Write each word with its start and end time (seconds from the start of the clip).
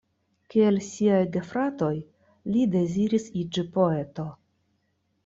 Kiel 0.51 0.77
siaj 0.85 1.19
gefratoj, 1.35 1.89
li 2.55 2.63
deziris 2.77 3.29
iĝi 3.43 3.65
poeto. 3.77 4.27